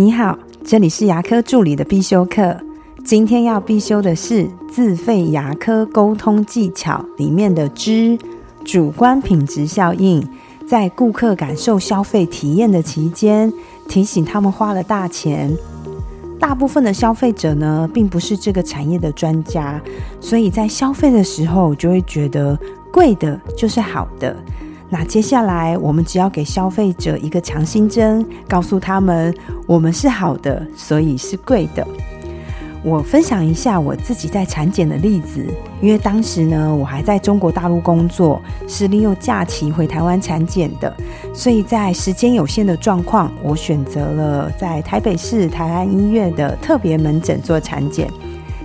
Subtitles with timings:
[0.00, 2.56] 你好，这里是牙科助理的必修课。
[3.04, 8.18] 今天要必修的是自费牙科沟通技巧里面的之
[8.64, 10.26] 主观品质效应，
[10.66, 13.52] 在顾客感受消费体验的期间，
[13.90, 15.54] 提醒他们花了大钱。
[16.38, 19.78] 大部分的消费者呢，并不是这个产业的专家，
[20.18, 22.58] 所以在消费的时候就会觉得
[22.90, 24.34] 贵的就是好的。
[24.92, 29.32] 那接下来，我们只要给消费者一个强心针，告诉他们
[29.66, 31.86] 我们是好的，所以是贵的。
[32.82, 35.46] 我分享一下我自己在产检的例子，
[35.80, 40.92] 因为当时呢，我还在中国大陆工作，是利用假期回台湾产检的，
[41.32, 48.10] 所以在时间有限的状况，我选择了在台北市台安医院的特别门诊做产检。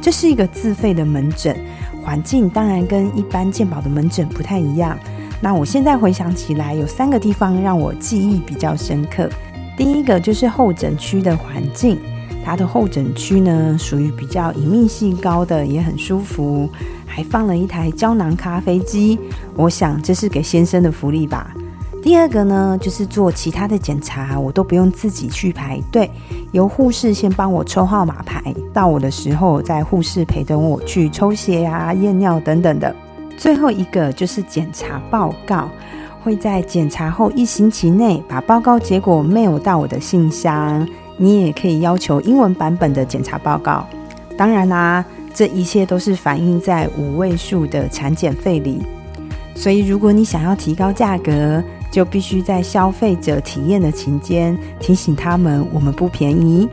[0.00, 1.56] 这是一个自费的门诊，
[2.04, 4.98] 环境当然跟一般健保的门诊不太一样。
[5.44, 9.28] 那我现在回想起来，有三个地方让我记忆比较深刻。
[9.76, 11.98] 第一个就是候诊区的环境，
[12.44, 16.70] 它的候诊区呢属于比较隐秘性高的，也很舒服，
[17.04, 19.18] 还放了一台胶囊咖啡机。
[19.56, 21.52] 我想这是给先生的福利吧。
[22.00, 26.08] 第二个呢，就是做其他的检查，我都不用自己去排队，
[26.52, 32.94] 由护士先帮我抽号码牌，到我的时候再护士陪同我去抽血啊、验尿等等的。
[33.42, 35.68] 最后一个就是检查报告，
[36.22, 40.88] 会在检查后一星期内把报告结果 mail 到我的信箱。
[41.16, 43.84] 你也可以要求英文版本的检查报告。
[44.38, 45.04] 当然啦，
[45.34, 48.80] 这一切都是反映在五位数的产检费里。
[49.56, 56.68] 所以，如果你想要提高价格，就必须在消费者体验的期间提醒他们我们不便宜。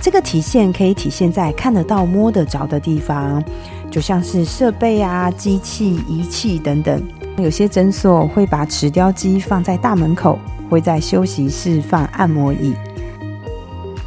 [0.00, 3.42] 这个体现可以体现在看得到、摸得着的地方。
[3.90, 7.02] 就像是设备啊、机器、仪器等等，
[7.38, 10.38] 有些诊所会把齿雕机放在大门口，
[10.68, 12.74] 会在休息室放按摩椅。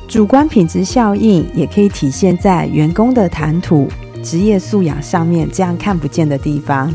[0.07, 3.87] 主观品质效应也可以体现在员工的谈吐、
[4.21, 6.93] 职业素养上面，这样看不见的地方。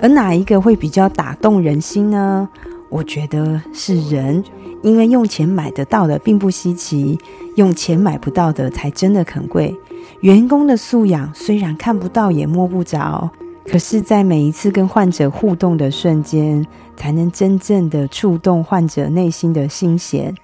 [0.00, 2.48] 而哪一个会比较打动人心呢？
[2.92, 4.44] 我觉得是人，
[4.82, 7.18] 因为用钱买得到的并不稀奇，
[7.56, 9.74] 用钱买不到的才真的很贵。
[10.20, 13.30] 员工的素养虽然看不到也摸不着，
[13.66, 20.34] 可是，在每一次跟患者互动的瞬间，才能真正的触动患者内心的心弦。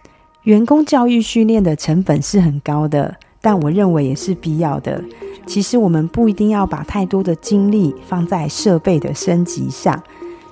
[0.44, 5.04] 员工教育训练的成本是很高的，但我认为也是必要的。
[5.46, 10.02] 其实，我们不一定要把太多的精力放在设备的升级上，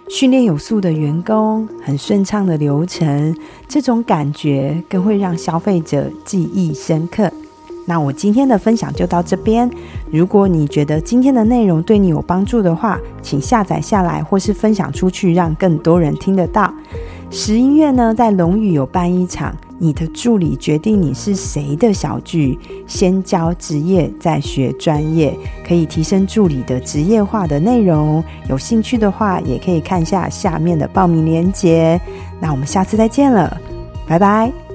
[0.08, 3.36] 训练有素的员工，很顺畅的流程，
[3.68, 7.30] 这种感觉更会让消费者记忆深刻。
[7.86, 9.68] 那我今天的分享就到这边。
[10.10, 16.72] 如果你觉得今天的内容对你有帮助的话，请下载下来或是分享出去，让更多人听得到。
[17.30, 28.22] 十一月呢，在龙宇有办一场“你的助理决定你是谁”的小剧，先教职业，再学专业，可以提升助理的职业化的内容。
[28.48, 32.00] 有兴趣的话，也可以看一下下面的报名链接。
[32.40, 33.60] 那我们下次再见了，
[34.06, 34.65] 拜拜。